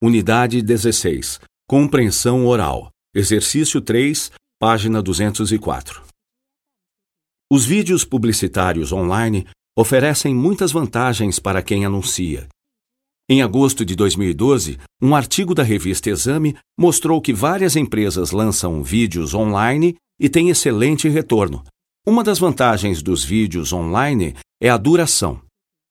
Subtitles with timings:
[0.00, 1.40] Unidade 16.
[1.68, 2.88] Compreensão oral.
[3.12, 6.04] Exercício 3, página 204.
[7.50, 9.44] Os vídeos publicitários online
[9.76, 12.46] oferecem muitas vantagens para quem anuncia.
[13.28, 19.34] Em agosto de 2012, um artigo da revista Exame mostrou que várias empresas lançam vídeos
[19.34, 21.64] online e têm excelente retorno.
[22.06, 25.42] Uma das vantagens dos vídeos online é a duração.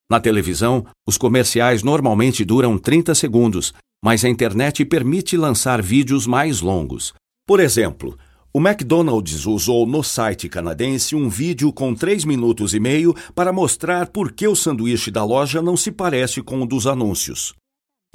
[0.10, 3.74] Na televisão, os comerciais normalmente duram 30 segundos,
[4.08, 7.14] mas a internet permite lançar vídeos mais longos.
[7.46, 8.18] Por exemplo,
[8.54, 14.07] o McDonald's usou no site canadense um vídeo com 3 minutos e meio para mostrar
[14.07, 17.54] por que o sanduíche da loja não se parece com o dos anúncios.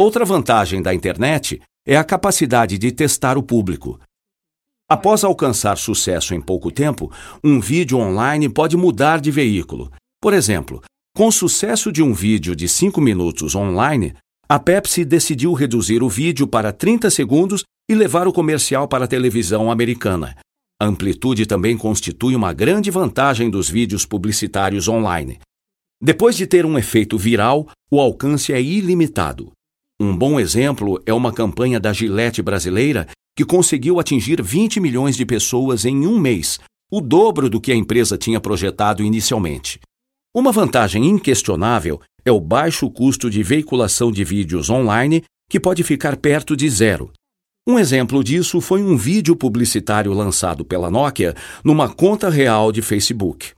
[0.00, 4.00] Outra vantagem da internet é a capacidade de testar o público.
[4.88, 7.12] Após alcançar sucesso em pouco tempo,
[7.44, 9.92] um vídeo online pode mudar de veículo.
[10.22, 10.82] Por exemplo,
[11.14, 14.14] com o sucesso de um vídeo de 5 minutos online,
[14.52, 19.08] a Pepsi decidiu reduzir o vídeo para 30 segundos e levar o comercial para a
[19.08, 20.36] televisão americana.
[20.78, 25.38] A amplitude também constitui uma grande vantagem dos vídeos publicitários online.
[26.02, 29.52] Depois de ter um efeito viral, o alcance é ilimitado.
[29.98, 35.24] Um bom exemplo é uma campanha da Gillette brasileira que conseguiu atingir 20 milhões de
[35.24, 36.60] pessoas em um mês,
[36.92, 39.80] o dobro do que a empresa tinha projetado inicialmente.
[40.36, 46.16] Uma vantagem inquestionável é o baixo custo de veiculação de vídeos online, que pode ficar
[46.16, 47.12] perto de zero.
[47.66, 51.34] Um exemplo disso foi um vídeo publicitário lançado pela Nokia
[51.64, 53.52] numa conta real de Facebook.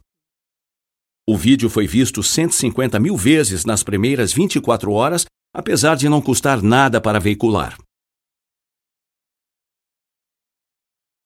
[1.27, 6.63] O vídeo foi visto 150 mil vezes nas primeiras 24 horas, apesar de não custar
[6.63, 7.79] nada para veicular.